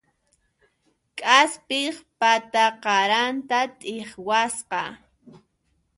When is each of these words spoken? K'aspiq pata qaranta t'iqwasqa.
K'aspiq 1.17 1.95
pata 2.19 2.65
qaranta 2.83 3.59
t'iqwasqa. 3.79 4.81